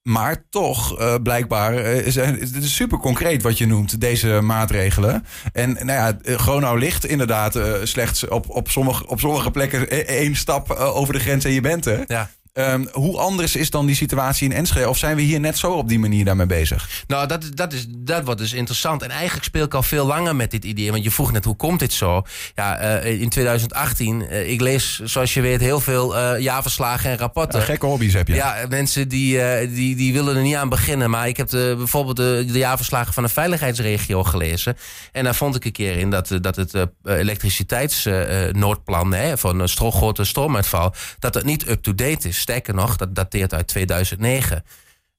maar 0.03 0.45
toch, 0.49 0.99
uh, 0.99 1.15
blijkbaar, 1.23 1.73
uh, 1.73 2.07
is, 2.07 2.15
het 2.15 2.55
is 2.55 2.75
super 2.75 2.97
concreet 2.97 3.41
wat 3.41 3.57
je 3.57 3.65
noemt, 3.65 4.01
deze 4.01 4.41
maatregelen. 4.41 5.25
En 5.53 5.73
nou 5.73 5.91
ja, 5.91 6.17
Gronau 6.37 6.79
ligt 6.79 7.05
inderdaad 7.05 7.59
slechts 7.83 8.27
op, 8.27 8.49
op, 8.49 8.69
sommige, 8.69 9.07
op 9.07 9.19
sommige 9.19 9.51
plekken 9.51 10.07
één 10.07 10.35
stap 10.35 10.71
over 10.71 11.13
de 11.13 11.19
grens 11.19 11.45
en 11.45 11.51
je 11.51 11.61
bent 11.61 11.85
er. 11.85 12.03
Ja. 12.07 12.29
Um, 12.59 12.87
hoe 12.91 13.17
anders 13.17 13.55
is 13.55 13.69
dan 13.69 13.85
die 13.85 13.95
situatie 13.95 14.49
in 14.49 14.55
Enschede? 14.55 14.89
Of 14.89 14.97
zijn 14.97 15.15
we 15.15 15.21
hier 15.21 15.39
net 15.39 15.57
zo 15.57 15.71
op 15.71 15.87
die 15.87 15.99
manier 15.99 16.25
daarmee 16.25 16.45
bezig? 16.45 17.03
Nou, 17.07 17.27
dat, 17.27 17.43
dat, 17.53 17.73
is, 17.73 17.85
dat 17.89 18.25
wordt 18.25 18.39
dus 18.39 18.53
interessant. 18.53 19.01
En 19.01 19.09
eigenlijk 19.09 19.43
speel 19.43 19.63
ik 19.63 19.73
al 19.73 19.83
veel 19.83 20.05
langer 20.05 20.35
met 20.35 20.51
dit 20.51 20.65
idee. 20.65 20.91
Want 20.91 21.03
je 21.03 21.11
vroeg 21.11 21.31
net, 21.31 21.45
hoe 21.45 21.55
komt 21.55 21.79
dit 21.79 21.93
zo? 21.93 22.23
Ja, 22.55 23.03
uh, 23.03 23.21
in 23.21 23.29
2018, 23.29 24.21
uh, 24.21 24.51
ik 24.51 24.61
lees, 24.61 24.99
zoals 25.03 25.33
je 25.33 25.41
weet, 25.41 25.59
heel 25.59 25.79
veel 25.79 26.17
uh, 26.17 26.39
jaarverslagen 26.39 27.09
en 27.09 27.17
rapporten. 27.17 27.61
Gekke 27.61 27.85
hobby's 27.85 28.13
heb 28.13 28.27
je. 28.27 28.33
Ja, 28.33 28.65
mensen 28.69 29.07
die, 29.07 29.67
die, 29.67 29.95
die 29.95 30.13
willen 30.13 30.35
er 30.35 30.41
niet 30.41 30.55
aan 30.55 30.69
beginnen. 30.69 31.09
Maar 31.09 31.27
ik 31.27 31.37
heb 31.37 31.49
de, 31.49 31.73
bijvoorbeeld 31.77 32.17
de, 32.17 32.45
de 32.47 32.57
jaarverslagen 32.57 33.13
van 33.13 33.23
de 33.23 33.29
veiligheidsregio 33.29 34.23
gelezen. 34.23 34.77
En 35.11 35.23
daar 35.23 35.35
vond 35.35 35.55
ik 35.55 35.65
een 35.65 35.71
keer 35.71 35.97
in 35.97 36.09
dat, 36.09 36.37
dat 36.41 36.55
het 36.55 36.73
elektriciteitsnoodplan... 37.03 39.15
van 39.33 39.59
een 39.59 39.69
grote 39.69 40.23
stroomuitval, 40.23 40.93
dat 41.19 41.33
het 41.33 41.43
niet 41.43 41.69
up-to-date 41.69 42.27
is. 42.27 42.41
Sterker 42.43 42.73
nog, 42.73 42.95
dat 42.95 43.15
dateert 43.15 43.53
uit 43.53 43.67
2009. 43.67 44.63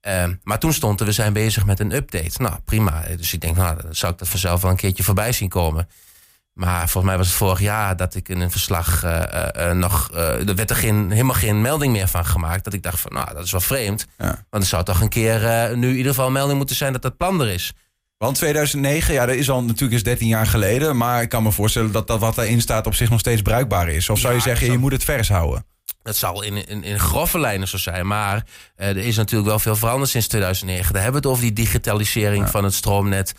Uh, 0.09 0.25
maar 0.43 0.59
toen 0.59 0.73
stond 0.73 1.01
er, 1.01 1.07
we 1.07 1.13
zijn 1.13 1.33
bezig 1.33 1.65
met 1.65 1.81
een 1.81 1.93
update. 1.93 2.43
Nou, 2.43 2.55
prima. 2.65 3.05
Dus 3.17 3.33
ik 3.33 3.41
denk, 3.41 3.57
nou, 3.57 3.83
dan 3.83 3.95
zou 3.95 4.13
ik 4.13 4.19
dat 4.19 4.29
vanzelf 4.29 4.63
wel 4.63 4.71
een 4.71 4.77
keertje 4.77 5.03
voorbij 5.03 5.33
zien 5.33 5.49
komen. 5.49 5.89
Maar 6.53 6.79
volgens 6.79 7.05
mij 7.05 7.17
was 7.17 7.27
het 7.27 7.37
vorig 7.37 7.61
jaar 7.61 7.97
dat 7.97 8.15
ik 8.15 8.29
in 8.29 8.41
een 8.41 8.51
verslag 8.51 9.05
uh, 9.05 9.23
uh, 9.57 9.71
nog... 9.73 10.11
er 10.13 10.55
werd 10.55 10.71
er 10.71 10.77
geen, 10.77 11.11
helemaal 11.11 11.35
geen 11.35 11.61
melding 11.61 11.93
meer 11.93 12.09
van 12.09 12.25
gemaakt. 12.25 12.65
Dat 12.65 12.73
ik 12.73 12.83
dacht 12.83 13.01
van, 13.01 13.13
nou, 13.13 13.35
dat 13.35 13.45
is 13.45 13.51
wel 13.51 13.61
vreemd. 13.61 14.07
Ja. 14.19 14.45
Want 14.51 14.63
er 14.63 14.69
zou 14.69 14.85
toch 14.85 15.01
een 15.01 15.09
keer 15.09 15.71
nu 15.77 15.89
in 15.89 15.97
ieder 15.97 16.11
geval 16.11 16.27
een 16.27 16.33
melding 16.33 16.59
moeten 16.59 16.77
zijn 16.77 16.93
dat 16.93 17.03
dat 17.03 17.17
plan 17.17 17.41
er 17.41 17.49
is. 17.49 17.73
Want 18.17 18.37
2009, 18.37 19.15
ja, 19.15 19.27
dat 19.27 19.35
is 19.35 19.51
al 19.51 19.63
natuurlijk 19.63 19.93
eens 19.93 20.03
13 20.03 20.27
jaar 20.27 20.47
geleden. 20.47 20.97
Maar 20.97 21.23
ik 21.23 21.29
kan 21.29 21.43
me 21.43 21.53
voorstellen 21.53 21.93
dat, 21.93 22.07
dat 22.07 22.21
wat 22.21 22.35
daarin 22.35 22.61
staat 22.61 22.87
op 22.87 22.95
zich 22.95 23.11
nog 23.11 23.21
steeds 23.21 23.43
bruikbaar 23.43 23.89
is. 23.89 24.11
Of 24.11 24.19
zou 24.19 24.35
je 24.35 24.41
zeggen, 24.41 24.71
je 24.71 24.79
moet 24.79 24.93
het 24.93 25.05
vers 25.05 25.29
houden? 25.29 25.65
Dat 26.05 26.17
zal 26.17 26.43
in, 26.43 26.69
in, 26.69 26.85
in 26.85 27.01
grove 27.01 27.39
lijnen 27.39 27.69
zo 27.69 27.77
zijn. 27.77 28.07
Maar 28.07 28.45
uh, 28.77 28.89
er 28.89 28.97
is 28.97 29.17
natuurlijk 29.17 29.49
wel 29.49 29.59
veel 29.59 29.77
veranderd 29.77 30.11
sinds 30.11 30.27
2009. 30.27 30.93
Daar 30.93 31.03
hebben 31.03 31.23
we 31.23 31.29
het 31.29 31.37
over 31.37 31.55
die 31.55 31.65
digitalisering 31.65 32.45
ja. 32.45 32.51
van 32.51 32.65
het 32.65 32.75
stroomnet. 32.75 33.35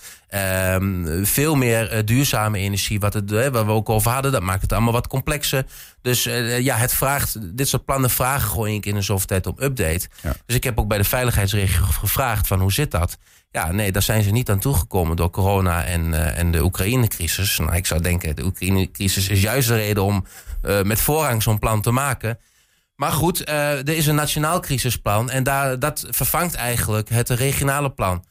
Um, 0.73 1.25
veel 1.25 1.55
meer 1.55 1.93
uh, 1.93 1.99
duurzame 2.05 2.57
energie, 2.57 2.99
wat 2.99 3.13
het, 3.13 3.31
uh, 3.31 3.47
waar 3.47 3.65
we 3.65 3.71
ook 3.71 3.89
over 3.89 4.11
hadden. 4.11 4.31
Dat 4.31 4.41
maakt 4.41 4.61
het 4.61 4.71
allemaal 4.73 4.93
wat 4.93 5.07
complexer. 5.07 5.65
Dus 6.01 6.23
ja, 6.59 6.75
het 6.75 6.93
vraagt, 6.93 7.57
dit 7.57 7.67
soort 7.67 7.85
plannen 7.85 8.09
vragen 8.09 8.49
gewoon 8.49 8.67
één 8.67 8.81
keer 8.81 8.91
in 8.91 8.97
de 8.97 9.03
zoveel 9.03 9.27
tijd 9.27 9.47
om 9.47 9.55
update. 9.59 10.07
Ja. 10.21 10.35
Dus 10.45 10.55
ik 10.55 10.63
heb 10.63 10.79
ook 10.79 10.87
bij 10.87 10.97
de 10.97 11.03
veiligheidsregio 11.03 11.85
gevraagd 11.85 12.47
van 12.47 12.59
hoe 12.59 12.73
zit 12.73 12.91
dat? 12.91 13.17
Ja, 13.51 13.71
nee, 13.71 13.91
daar 13.91 14.01
zijn 14.01 14.23
ze 14.23 14.31
niet 14.31 14.49
aan 14.49 14.59
toegekomen 14.59 15.15
door 15.15 15.29
corona 15.29 15.83
en, 15.83 16.35
en 16.35 16.51
de 16.51 16.63
Oekraïne-crisis. 16.63 17.57
Nou, 17.57 17.75
ik 17.75 17.85
zou 17.85 18.01
denken, 18.01 18.35
de 18.35 18.43
Oekraïne-crisis 18.43 19.29
is 19.29 19.41
juist 19.41 19.67
de 19.67 19.75
reden 19.75 20.03
om 20.03 20.25
met 20.83 21.01
voorrang 21.01 21.43
zo'n 21.43 21.59
plan 21.59 21.81
te 21.81 21.91
maken. 21.91 22.37
Maar 22.95 23.11
goed, 23.11 23.49
uh, 23.49 23.71
er 23.71 23.89
is 23.89 24.07
een 24.07 24.15
nationaal 24.15 24.59
crisisplan 24.59 25.29
en 25.29 25.43
daar, 25.43 25.79
dat 25.79 26.05
vervangt 26.09 26.55
eigenlijk 26.55 27.09
het 27.09 27.29
regionale 27.29 27.91
plan. 27.91 28.25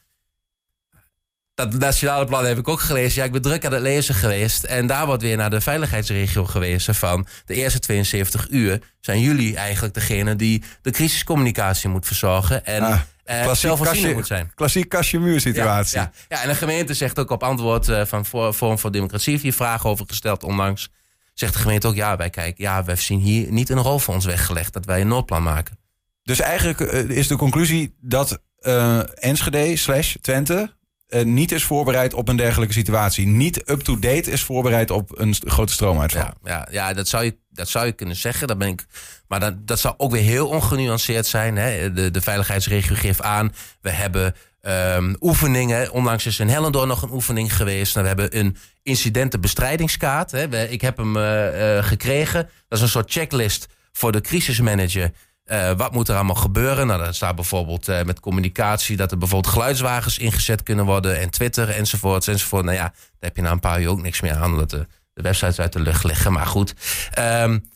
Dat 1.55 1.73
nationale 1.73 2.25
plan 2.25 2.45
heb 2.45 2.57
ik 2.57 2.67
ook 2.67 2.79
gelezen. 2.79 3.19
Ja, 3.19 3.25
ik 3.25 3.31
ben 3.31 3.41
druk 3.41 3.65
aan 3.65 3.73
het 3.73 3.81
lezen 3.81 4.15
geweest. 4.15 4.63
En 4.63 4.87
daar 4.87 5.05
wordt 5.05 5.21
weer 5.21 5.37
naar 5.37 5.49
de 5.49 5.61
veiligheidsregio 5.61 6.45
gewezen 6.45 6.95
van 6.95 7.27
de 7.45 7.53
eerste 7.53 7.79
72 7.79 8.47
uur 8.49 8.81
zijn 8.99 9.19
jullie 9.19 9.55
eigenlijk 9.55 9.93
degene 9.93 10.35
die 10.35 10.63
de 10.81 10.91
crisiscommunicatie 10.91 11.89
moet 11.89 12.07
verzorgen. 12.07 12.65
En 12.65 12.81
ah, 12.81 12.99
uh, 13.25 14.13
moet 14.15 14.27
zijn. 14.27 14.51
Klassiek 14.55 14.93
situatie. 15.39 15.97
Ja, 15.97 16.11
ja, 16.27 16.35
ja, 16.35 16.41
en 16.41 16.49
de 16.49 16.55
gemeente 16.55 16.93
zegt 16.93 17.19
ook 17.19 17.29
op 17.29 17.43
antwoord 17.43 17.87
uh, 17.87 18.05
van 18.05 18.25
Forum 18.53 18.79
voor 18.79 18.91
Democratie, 18.91 19.31
heeft 19.31 19.43
hier 19.43 19.53
vragen 19.53 19.89
over 19.89 20.05
gesteld 20.07 20.43
onlangs 20.43 20.89
zegt 21.39 21.53
de 21.53 21.59
gemeente 21.59 21.87
ook, 21.87 21.95
ja, 21.95 22.17
wij 22.17 22.29
kijken, 22.29 22.63
ja, 22.63 22.83
wij 22.83 22.95
zien 22.95 23.19
hier 23.19 23.51
niet 23.51 23.69
een 23.69 23.81
rol 23.81 23.99
voor 23.99 24.13
ons 24.13 24.25
weggelegd 24.25 24.73
dat 24.73 24.85
wij 24.85 25.01
een 25.01 25.07
noodplan 25.07 25.43
maken. 25.43 25.77
Dus 26.23 26.39
eigenlijk 26.39 26.79
is 27.09 27.27
de 27.27 27.35
conclusie 27.35 27.95
dat 28.01 28.41
uh, 28.61 29.23
Enschede 29.23 29.75
slash 29.75 30.15
Twente 30.21 30.75
uh, 31.09 31.23
niet 31.23 31.51
is 31.51 31.63
voorbereid 31.63 32.13
op 32.13 32.27
een 32.27 32.35
dergelijke 32.35 32.73
situatie. 32.73 33.27
Niet 33.27 33.69
up-to-date 33.69 34.31
is 34.31 34.43
voorbereid 34.43 34.91
op 34.91 35.19
een 35.19 35.35
grote 35.39 35.73
stroomuitval. 35.73 36.21
Ja, 36.21 36.33
ja, 36.43 36.67
ja, 36.71 36.93
dat 36.93 37.07
zou 37.07 37.23
je 37.23 37.37
Dat 37.49 37.69
zou 37.69 37.85
je 37.85 37.91
kunnen 37.91 38.15
zeggen. 38.15 38.47
Dat 38.47 38.57
ben 38.57 38.67
ik, 38.67 38.85
maar 39.27 39.39
dat, 39.39 39.67
dat 39.67 39.79
zou 39.79 39.93
ook 39.97 40.11
weer 40.11 40.21
heel 40.21 40.47
ongenuanceerd 40.47 41.25
zijn. 41.25 41.55
Hè. 41.55 41.93
De, 41.93 42.11
de 42.11 42.21
veiligheidsregio 42.21 42.95
geeft 42.95 43.21
aan. 43.21 43.53
We 43.81 43.89
hebben 43.89 44.35
um, 44.67 45.15
oefeningen. 45.19 45.91
Onlangs 45.91 46.25
is 46.25 46.39
in 46.39 46.49
Hellendoor 46.49 46.87
nog 46.87 47.01
een 47.01 47.11
oefening 47.11 47.55
geweest. 47.55 47.95
Nou, 47.95 48.07
we 48.07 48.21
hebben 48.21 48.39
een 48.39 48.57
incidentenbestrijdingskaart. 48.83 50.31
Hè. 50.31 50.67
Ik 50.67 50.81
heb 50.81 50.97
hem 50.97 51.17
uh, 51.17 51.75
uh, 51.75 51.83
gekregen. 51.83 52.41
Dat 52.43 52.77
is 52.77 52.81
een 52.81 52.89
soort 52.89 53.11
checklist 53.11 53.67
voor 53.91 54.11
de 54.11 54.21
crisismanager. 54.21 55.11
Uh, 55.45 55.71
wat 55.71 55.91
moet 55.91 56.07
er 56.07 56.15
allemaal 56.15 56.35
gebeuren? 56.35 56.87
Nou, 56.87 57.03
dat 57.03 57.15
staat 57.15 57.35
bijvoorbeeld 57.35 57.87
met 58.05 58.19
communicatie 58.19 58.97
dat 58.97 59.11
er 59.11 59.17
bijvoorbeeld 59.17 59.53
geluidswagens 59.53 60.17
ingezet 60.17 60.63
kunnen 60.63 60.85
worden 60.85 61.19
en 61.19 61.29
Twitter 61.29 61.69
enzovoort 61.69 62.27
enzovoort. 62.27 62.63
Nou 62.63 62.77
ja, 62.77 62.83
daar 62.83 62.93
heb 63.19 63.35
je 63.35 63.41
na 63.41 63.51
een 63.51 63.59
paar 63.59 63.81
uur 63.81 63.89
ook 63.89 64.01
niks 64.01 64.21
meer 64.21 64.35
aan, 64.35 64.51
omdat 64.51 64.69
de, 64.69 64.87
de 65.13 65.21
websites 65.21 65.59
uit 65.59 65.73
de 65.73 65.79
lucht 65.79 66.03
liggen. 66.03 66.31
Maar 66.31 66.45
goed, 66.45 66.73
um, 67.19 67.69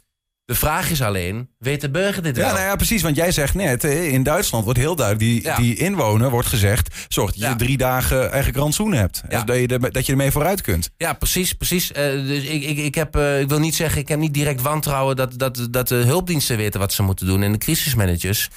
de 0.50 0.56
vraag 0.56 0.89
is 0.89 1.01
alleen, 1.01 1.50
weet 1.58 1.82
de 1.82 1.89
burger 1.89 2.24
dit 2.24 2.36
ja, 2.36 2.41
wel? 2.41 2.53
Nou 2.53 2.65
ja, 2.65 2.75
precies. 2.75 3.01
Want 3.01 3.15
jij 3.15 3.32
zegt 3.32 3.53
net, 3.53 3.84
in 3.84 4.24
Duitsland 4.24 4.63
wordt 4.63 4.79
heel 4.79 4.96
duidelijk... 4.96 5.32
die, 5.32 5.44
ja. 5.44 5.56
die 5.56 5.75
inwoner 5.75 6.29
wordt 6.29 6.48
gezegd... 6.48 7.06
zorg 7.08 7.29
dat 7.29 7.39
je 7.39 7.46
ja. 7.46 7.56
drie 7.56 7.77
dagen 7.77 8.20
eigenlijk 8.20 8.58
rantsoen 8.58 8.94
hebt. 8.94 9.24
Ja. 9.29 9.44
Dat, 9.44 9.58
je 9.58 9.68
er, 9.68 9.91
dat 9.91 10.06
je 10.06 10.12
ermee 10.12 10.32
vooruit 10.32 10.62
kunt. 10.62 10.89
Ja, 10.98 11.13
precies. 11.13 11.53
precies. 11.53 11.91
Uh, 11.91 11.98
dus 12.27 12.44
ik, 12.44 12.63
ik, 12.63 12.77
ik, 12.77 12.96
heb, 12.96 13.15
uh, 13.15 13.39
ik 13.39 13.50
wil 13.50 13.60
niet 13.60 13.75
zeggen, 13.75 14.01
ik 14.01 14.08
heb 14.08 14.20
niet 14.20 14.34
direct 14.34 14.62
wantrouwen... 14.62 15.15
dat, 15.15 15.39
dat, 15.39 15.68
dat 15.72 15.88
de 15.88 15.96
hulpdiensten 15.96 16.58
weten 16.58 16.79
wat 16.79 16.94
ze 16.94 17.03
moeten 17.03 17.25
doen 17.25 17.44
en 17.44 17.51
de 17.51 17.58
crisismanagers... 17.58 18.50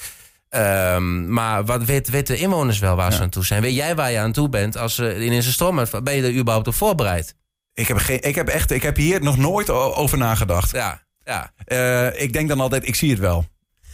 Um, 0.51 1.33
maar 1.33 1.65
wat 1.65 1.85
weten 1.85 2.25
de 2.25 2.37
inwoners 2.37 2.79
wel 2.79 2.97
waar 2.97 3.13
ze 3.13 3.21
aan 3.21 3.31
toe 3.31 3.45
zijn? 3.45 3.63
Weet 3.63 3.75
jij 3.75 3.95
waar 3.95 4.11
je 4.11 4.19
aan 4.19 4.33
toe 4.33 4.49
bent 4.49 4.77
als 4.77 4.99
er 4.99 5.17
in 5.17 5.33
een 5.33 5.43
storm 5.43 5.85
Ben 6.03 6.15
je 6.15 6.23
er 6.23 6.35
überhaupt 6.35 6.67
op 6.67 6.75
voorbereid? 6.75 7.35
Ik 7.75 7.89
heb, 7.89 7.97
geen, 7.97 8.23
ik 8.23 8.35
heb 8.35 8.49
echt, 8.49 8.71
ik 8.71 8.83
heb 8.83 8.97
hier 8.97 9.23
nog 9.23 9.37
nooit 9.37 9.71
over 9.71 10.19
nagedacht. 10.19 10.71
Ja, 10.71 11.03
ja. 11.25 11.52
Uh, 11.67 12.21
ik 12.21 12.33
denk 12.33 12.49
dan 12.49 12.61
altijd, 12.61 12.88
ik 12.88 12.95
zie 12.95 13.11
het 13.11 13.19
wel. 13.19 13.45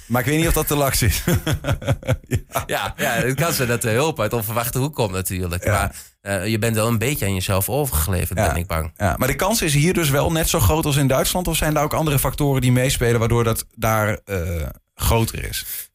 Maar 0.07 0.21
ik 0.21 0.27
weet 0.27 0.37
niet 0.39 0.47
of 0.47 0.53
dat 0.53 0.69
de 0.69 0.77
laks 0.77 1.03
is. 1.03 1.23
ja. 2.47 2.65
ja, 2.67 2.95
ja, 2.97 3.11
het 3.11 3.35
kan 3.35 3.53
zijn 3.53 3.69
dat 3.69 3.83
de 3.83 3.91
hulp 3.91 4.21
uit 4.21 4.33
onverwachte 4.33 4.79
hoek 4.79 4.95
komt 4.95 5.13
natuurlijk. 5.13 5.65
Ja. 5.65 5.73
Maar 5.73 5.95
uh, 6.23 6.47
je 6.47 6.59
bent 6.59 6.75
wel 6.75 6.89
een 6.89 6.99
beetje 6.99 7.27
aan 7.27 7.35
jezelf 7.35 7.69
overgeleverd, 7.69 8.39
ja. 8.39 8.47
ben 8.47 8.57
ik 8.57 8.67
bang. 8.67 8.93
Ja. 8.97 9.15
Maar 9.19 9.29
de 9.29 9.35
kans 9.35 9.63
is 9.63 9.75
hier 9.75 9.95
dus 9.95 10.11
wel 10.11 10.33
net 10.33 10.49
zo 10.49 10.61
groot 10.61 10.85
als 10.85 10.97
in 10.97 11.07
Duitsland? 11.07 11.49
Of 11.49 11.57
zijn 11.57 11.77
er 11.77 11.83
ook 11.83 11.95
andere 11.95 12.19
factoren 12.19 12.61
die 12.61 12.73
meespelen 12.73 13.19
waardoor 13.19 13.45
dat 13.45 13.67
daar 13.75 14.19
uh, 14.25 14.67
groter 14.95 15.45
is? 15.45 15.91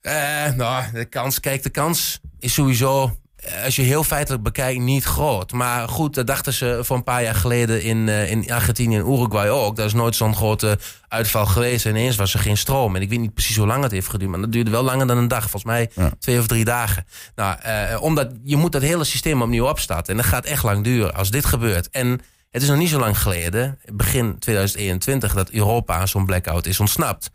nou, 0.56 0.92
de 0.92 1.06
kans, 1.06 1.40
kijk, 1.40 1.64
de 1.64 1.70
kans 1.70 2.20
is 2.40 2.54
sowieso 2.54 3.18
als 3.64 3.76
je 3.76 3.82
heel 3.82 4.04
feitelijk 4.04 4.44
bekijkt, 4.44 4.80
niet 4.82 5.04
groot. 5.04 5.52
Maar 5.52 5.90
goed, 5.90 6.16
dat 6.16 6.28
dachten 6.28 6.54
ze 6.54 6.80
voor 6.82 6.96
een 6.96 7.04
paar 7.04 7.24
jaar 7.24 7.36
geleden 7.36 7.84
in, 7.84 8.08
uh, 8.08 8.32
in 8.32 8.52
Argentinië 8.52 8.96
en 8.96 9.12
Uruguay 9.12 9.50
ook. 9.50 9.76
Dat 9.76 9.86
is 9.86 9.94
nooit 9.94 10.16
zo'n 10.16 10.36
grote 10.36 10.78
uitval 11.08 11.46
geweest. 11.46 11.86
En 11.86 11.92
ineens 11.92 12.16
was 12.16 12.34
er 12.34 12.40
geen 12.40 12.58
stroom. 12.58 12.96
En 12.96 13.02
ik 13.02 13.10
weet 13.10 13.20
niet 13.20 13.34
precies 13.34 13.58
hoe 13.58 13.68
lang 13.68 13.84
het 13.84 13.92
heeft 13.92 14.08
geduurd. 14.08 14.32
Maar 14.32 14.42
dat 14.42 14.52
duurde 14.52 14.72
wel 14.72 14.84
langer 14.84 15.08
dan 15.08 15.18
een 15.18 15.28
dag. 15.28 15.42
Volgens 15.42 15.64
mij 15.64 15.90
ja. 15.96 16.12
twee 16.20 16.40
of 16.40 16.48
drie 16.48 16.66
dagen. 16.66 17.06
Nou, 17.36 17.58
uh, 17.66 18.02
omdat 18.02 18.32
je 18.44 18.56
moet 18.56 18.72
dat 18.72 18.82
hele 18.82 19.04
systeem 19.04 19.42
opnieuw 19.42 19.68
opstarten. 19.68 20.14
En 20.14 20.18
dat 20.18 20.30
gaat 20.30 20.46
echt 20.46 20.64
lang 20.64 20.84
duren 20.84 21.16
als 21.16 21.32
dit 21.32 21.46
gebeurt. 21.46 21.90
En 21.90 22.22
het 22.52 22.62
is 22.62 22.68
nog 22.68 22.78
niet 22.78 22.90
zo 22.90 23.00
lang 23.00 23.20
geleden, 23.22 23.80
begin 23.92 24.40
2021, 24.40 25.34
dat 25.34 25.50
Europa 25.50 25.96
aan 25.96 26.08
zo'n 26.08 26.26
blackout 26.26 26.66
is 26.66 26.80
ontsnapt 26.80 27.32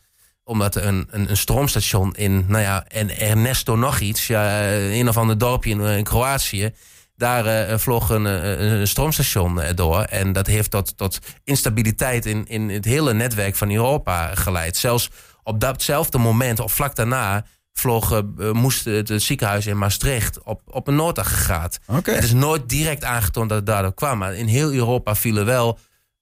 omdat 0.49 0.77
een, 0.77 1.09
een, 1.11 1.31
een, 1.31 1.37
stroomstation 1.37 2.15
in, 2.15 2.45
nou 2.47 2.63
ja, 2.63 2.85
en 2.87 3.19
Ernesto 3.19 3.77
nog 3.77 4.01
iets, 4.01 4.27
ja, 4.27 4.73
een 4.73 5.09
of 5.09 5.17
ander 5.17 5.39
dorpje 5.39 5.71
in, 5.71 5.81
in 5.81 6.05
Kroatië. 6.05 6.71
Daar 7.17 7.71
uh, 7.71 7.79
vloog 7.79 8.09
een, 8.09 8.25
een, 8.25 8.89
stroomstation 8.89 9.61
door. 9.75 10.03
En 10.03 10.33
dat 10.33 10.47
heeft 10.47 10.71
tot, 10.71 10.97
tot 10.97 11.19
instabiliteit 11.45 12.27
in, 12.27 12.47
in 12.47 12.69
het 12.69 12.85
hele 12.85 13.15
netwerk 13.15 13.57
van 13.57 13.71
Europa 13.71 14.35
geleid. 14.35 14.77
Zelfs 14.77 15.11
op 15.43 15.61
datzelfde 15.61 16.19
moment, 16.19 16.61
of 16.61 16.73
vlak 16.73 16.97
daarna, 16.97 17.45
vloog, 17.73 18.23
uh, 18.39 18.53
moest 18.53 18.85
het, 18.85 19.09
het, 19.09 19.23
ziekenhuis 19.23 19.67
in 19.67 19.79
Maastricht 19.79 20.43
op, 20.43 20.61
op 20.65 20.89
een 20.89 20.97
noodagregaat. 20.97 21.79
Okay. 21.87 22.15
Het 22.15 22.25
is 22.25 22.33
nooit 22.33 22.69
direct 22.69 23.05
aangetoond 23.05 23.49
dat 23.49 23.59
het 23.59 23.67
daardoor 23.67 23.95
kwam. 23.95 24.19
Maar 24.19 24.35
in 24.35 24.47
heel 24.47 24.73
Europa 24.73 25.15
vielen 25.15 25.45
wel 25.45 25.79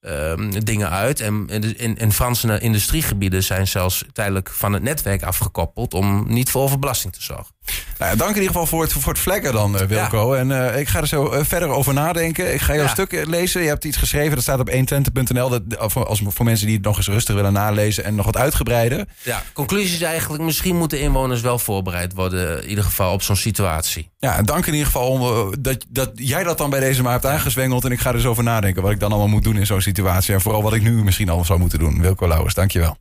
Um, 0.08 0.64
dingen 0.64 0.90
uit. 0.90 1.20
En 1.20 1.48
in, 1.76 1.96
in 1.96 2.12
Franse 2.12 2.58
industriegebieden 2.60 3.42
zijn 3.42 3.68
zelfs 3.68 4.04
tijdelijk 4.12 4.50
van 4.50 4.72
het 4.72 4.82
netwerk 4.82 5.22
afgekoppeld 5.22 5.94
om 5.94 6.24
niet 6.28 6.50
voor 6.50 6.62
overbelasting 6.62 7.12
te 7.12 7.22
zorgen. 7.22 7.55
Nou 7.98 8.10
ja, 8.10 8.16
dank 8.16 8.30
in 8.30 8.42
ieder 8.42 8.52
geval 8.52 8.66
voor 8.66 8.82
het, 8.82 8.92
voor 8.92 9.12
het 9.12 9.22
vlekken 9.22 9.52
dan, 9.52 9.74
uh, 9.74 9.80
Wilco. 9.80 10.34
Ja. 10.34 10.40
En 10.40 10.50
uh, 10.50 10.78
ik 10.78 10.88
ga 10.88 11.00
er 11.00 11.06
zo 11.06 11.32
uh, 11.32 11.40
verder 11.42 11.68
over 11.68 11.94
nadenken. 11.94 12.54
Ik 12.54 12.60
ga 12.60 12.74
jouw 12.74 12.84
ja. 12.84 12.88
stuk 12.88 13.26
lezen. 13.26 13.62
Je 13.62 13.68
hebt 13.68 13.84
iets 13.84 13.96
geschreven, 13.96 14.34
dat 14.34 14.42
staat 14.42 14.60
op 14.60 14.70
120.nl. 14.70 15.48
Dat, 15.48 15.78
als, 15.78 16.22
voor 16.28 16.44
mensen 16.44 16.66
die 16.66 16.76
het 16.76 16.84
nog 16.84 16.96
eens 16.96 17.08
rustig 17.08 17.34
willen 17.34 17.52
nalezen 17.52 18.04
en 18.04 18.14
nog 18.14 18.24
wat 18.24 18.36
uitgebreider. 18.36 19.04
Ja, 19.22 19.42
conclusie 19.52 19.94
is 19.94 20.02
eigenlijk, 20.02 20.42
misschien 20.42 20.76
moeten 20.76 21.00
inwoners 21.00 21.40
wel 21.40 21.58
voorbereid 21.58 22.14
worden, 22.14 22.62
in 22.62 22.68
ieder 22.68 22.84
geval 22.84 23.12
op 23.12 23.22
zo'n 23.22 23.36
situatie. 23.36 24.10
Ja, 24.18 24.42
dank 24.42 24.66
in 24.66 24.72
ieder 24.72 24.86
geval 24.86 25.08
om, 25.08 25.54
dat, 25.60 25.84
dat 25.88 26.10
jij 26.14 26.44
dat 26.44 26.58
dan 26.58 26.70
bij 26.70 26.80
deze 26.80 27.02
maar 27.02 27.12
hebt 27.12 27.26
aangezwengeld. 27.26 27.84
En 27.84 27.92
ik 27.92 28.00
ga 28.00 28.08
er 28.08 28.16
eens 28.16 28.26
over 28.26 28.44
nadenken 28.44 28.82
wat 28.82 28.90
ik 28.90 29.00
dan 29.00 29.10
allemaal 29.10 29.28
moet 29.28 29.44
doen 29.44 29.56
in 29.56 29.66
zo'n 29.66 29.80
situatie. 29.80 30.34
En 30.34 30.40
vooral 30.40 30.62
wat 30.62 30.74
ik 30.74 30.82
nu 30.82 31.04
misschien 31.04 31.26
allemaal 31.26 31.46
zou 31.46 31.58
moeten 31.58 31.78
doen. 31.78 32.00
Wilco 32.00 32.28
Lauwers, 32.28 32.54
dankjewel. 32.54 32.96